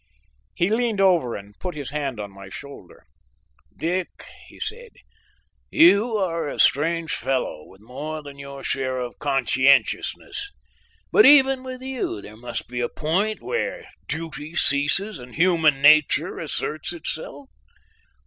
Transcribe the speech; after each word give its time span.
He 0.55 0.67
leaned 0.71 0.99
over 0.99 1.35
and 1.35 1.53
put 1.59 1.75
his 1.75 1.91
hand 1.91 2.19
on 2.19 2.31
my 2.31 2.49
shoulder. 2.49 3.05
"Dick," 3.77 4.09
he 4.47 4.59
said, 4.59 4.89
"you 5.69 6.17
are 6.17 6.47
a 6.49 6.57
strange 6.57 7.11
fellow 7.11 7.63
with 7.67 7.81
more 7.81 8.23
than 8.23 8.39
your 8.39 8.63
share 8.63 8.97
of 8.99 9.19
conscientiousness, 9.19 10.53
but 11.11 11.27
even 11.27 11.61
with 11.61 11.83
you 11.83 12.19
there 12.19 12.35
must 12.35 12.67
be 12.67 12.79
a 12.79 12.89
point 12.89 13.43
where 13.43 13.85
duty 14.07 14.55
ceases 14.55 15.19
and 15.19 15.35
human 15.35 15.83
nature 15.83 16.39
asserts 16.39 16.93
itself. 16.93 17.51